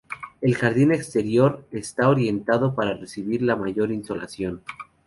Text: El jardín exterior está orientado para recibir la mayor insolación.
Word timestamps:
El 0.41 0.55
jardín 0.55 0.91
exterior 0.91 1.67
está 1.69 2.09
orientado 2.09 2.73
para 2.73 2.95
recibir 2.95 3.43
la 3.43 3.55
mayor 3.55 3.91
insolación. 3.91 4.63